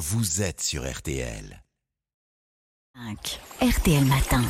[0.00, 1.62] vous êtes sur RTL.
[3.62, 4.42] RTL Matin.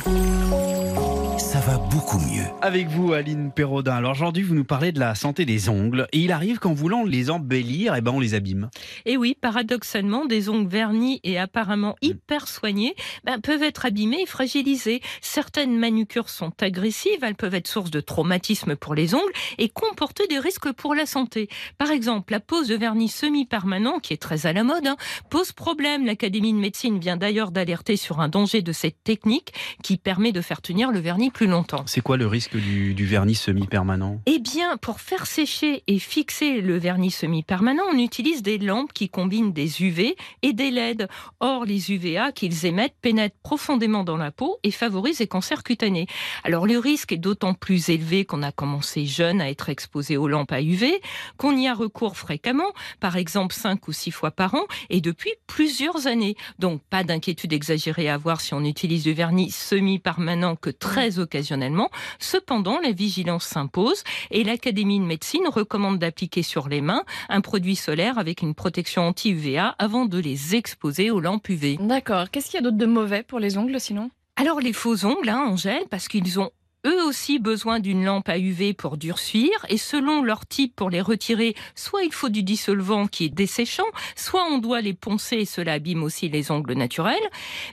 [1.39, 2.45] Ça va beaucoup mieux.
[2.61, 3.94] Avec vous, Aline Perraudin.
[3.96, 6.07] Alors aujourd'hui, vous nous parlez de la santé des ongles.
[6.12, 8.68] Et il arrive qu'en voulant les embellir, eh ben, on les abîme.
[9.07, 12.95] Et oui, paradoxalement, des ongles vernis et apparemment hyper soignés
[13.25, 15.01] ben, peuvent être abîmés et fragilisés.
[15.23, 20.27] Certaines manucures sont agressives, elles peuvent être source de traumatisme pour les ongles et comporter
[20.27, 21.48] des risques pour la santé.
[21.79, 24.96] Par exemple, la pose de vernis semi-permanent, qui est très à la mode, hein,
[25.30, 26.05] pose problème.
[26.05, 30.40] L'Académie de médecine vient d'ailleurs d'alerter sur un danger de cette technique qui permet de
[30.40, 31.85] faire tenir le vernis plus longtemps.
[31.86, 34.20] C'est quoi le risque du, du vernis semi-permanent?
[34.24, 39.10] Eh bien, pour faire sécher et fixer le vernis semi-permanent, on utilise des lampes qui
[39.10, 41.06] combinent des UV et des LED.
[41.40, 46.06] Or, les UVA qu'ils émettent pénètrent profondément dans la peau et favorisent les cancers cutanés.
[46.42, 50.28] Alors, le risque est d'autant plus élevé qu'on a commencé jeune à être exposé aux
[50.28, 51.02] lampes à UV,
[51.36, 55.32] qu'on y a recours fréquemment, par exemple 5 ou 6 fois par an, et depuis
[55.46, 56.36] plusieurs années.
[56.59, 61.88] Donc, pas d'inquiétude exagérée à avoir si on utilise du vernis semi-permanent que très occasionnellement.
[62.18, 67.77] Cependant, la vigilance s'impose et l'Académie de médecine recommande d'appliquer sur les mains un produit
[67.77, 71.79] solaire avec une protection anti-UVA avant de les exposer aux lampes UV.
[71.81, 72.31] D'accord.
[72.31, 74.11] Qu'est-ce qu'il y a d'autre de mauvais pour les ongles sinon?
[74.37, 76.51] Alors les faux ongles, hein, Angèle, parce qu'ils ont
[76.86, 81.00] eux aussi besoin d'une lampe à UV pour durcir et selon leur type pour les
[81.00, 83.84] retirer, soit il faut du dissolvant qui est desséchant,
[84.17, 87.17] soit on doit les poncer et cela abîme aussi les ongles naturels.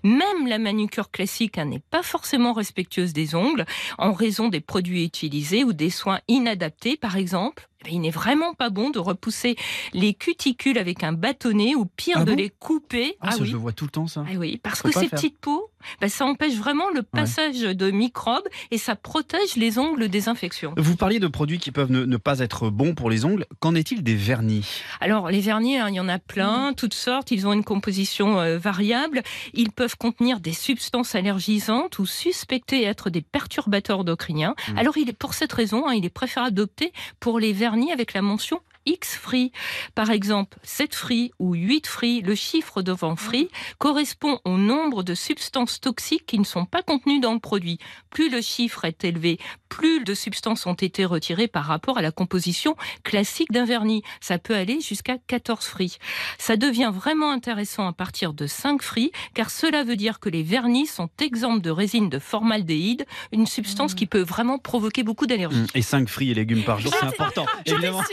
[0.03, 3.65] Même la manucure classique hein, n'est pas forcément respectueuse des ongles
[3.97, 7.69] en raison des produits utilisés ou des soins inadaptés par exemple.
[7.85, 9.55] Eh Il n'est vraiment pas bon de repousser
[9.93, 12.37] les cuticules avec un bâtonnet ou pire Ah de bon?
[12.37, 13.15] les couper.
[13.21, 14.25] Ah, ça, je le vois tout le temps, ça.
[14.27, 15.11] Ah oui, parce Faut que ces faire.
[15.11, 15.66] petites peaux,
[16.01, 20.73] ben, ça empêche vraiment le passage de microbes et ça protège les ongles des infections.
[20.77, 23.45] Vous parliez de produits qui peuvent ne, ne pas être bons pour les ongles.
[23.59, 24.83] Qu'en est-il des vernis?
[24.99, 28.39] Alors les vernis, hein, il y en a plein, toutes sortes, ils ont une composition
[28.39, 34.55] euh, variable, ils peuvent contenir des substances allergisantes ou suspectés être des perturbateurs endocriniens.
[34.69, 34.77] Mm.
[34.77, 38.13] Alors il est pour cette raison, hein, il est préférable d'opter pour les vernis avec
[38.13, 39.51] la mention X-free.
[39.95, 45.13] Par exemple, 7 free ou 8 free, le chiffre devant free correspond au nombre de
[45.13, 47.79] substances toxiques qui ne sont pas contenues dans le produit.
[48.09, 49.39] Plus le chiffre est élevé,
[49.69, 54.03] plus de substances ont été retirées par rapport à la composition classique d'un vernis.
[54.21, 55.97] Ça peut aller jusqu'à 14 free.
[56.37, 60.43] Ça devient vraiment intéressant à partir de 5 free, car cela veut dire que les
[60.43, 65.67] vernis sont exempts de résine de formaldéhyde, une substance qui peut vraiment provoquer beaucoup d'allergies.
[65.75, 67.45] Et 5 fruits et légumes par jour, c'est important.
[67.65, 68.03] Je voulais, Évidemment.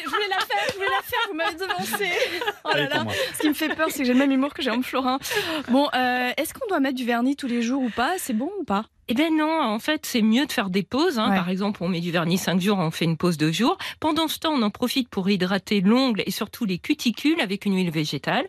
[1.28, 2.08] Vous m'avez devancé.
[2.66, 3.04] Oh là là.
[3.34, 5.18] Ce qui me fait peur, c'est que j'ai le même humour que Jérôme Florin.
[5.68, 8.12] Bon, euh, est-ce qu'on doit mettre du vernis tous les jours ou pas?
[8.16, 8.86] C'est bon ou pas?
[9.06, 11.18] Eh bien non, en fait, c'est mieux de faire des pauses.
[11.18, 11.28] hein.
[11.28, 11.36] Ouais.
[11.36, 13.76] Par exemple, on met du vernis 5 jours, on fait une pause de jours.
[14.00, 17.76] Pendant ce temps, on en profite pour hydrater l'ongle et surtout les cuticules avec une
[17.76, 18.46] huile végétale.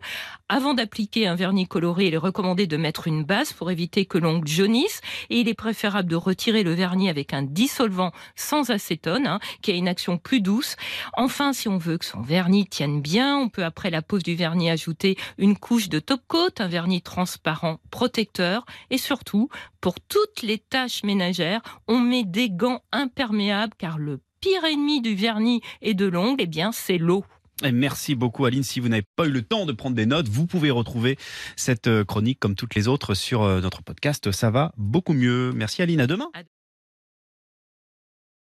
[0.48, 4.20] Avant d'appliquer un vernis coloré, il est recommandé de mettre une base pour éviter que
[4.20, 5.02] l'ongle jaunisse.
[5.32, 9.72] Et il est préférable de retirer le vernis avec un dissolvant sans acétone, hein, qui
[9.72, 10.76] a une action plus douce.
[11.18, 14.36] Enfin, si on veut que son vernis tienne bien, on peut après la pose du
[14.36, 18.68] vernis ajouter une couche de top coat, un vernis transparent protecteur.
[18.92, 19.50] Et surtout,
[19.82, 25.16] pour toutes les tâches ménagères, on met des gants imperméables car le pire ennemi du
[25.16, 27.26] vernis et de l'ongle, eh bien, c'est l'eau.
[27.72, 28.64] Merci beaucoup Aline.
[28.64, 31.18] Si vous n'avez pas eu le temps de prendre des notes, vous pouvez retrouver
[31.56, 34.32] cette euh, chronique comme toutes les autres sur euh, notre podcast.
[34.32, 35.52] Ça va beaucoup mieux.
[35.54, 36.30] Merci Aline, à demain.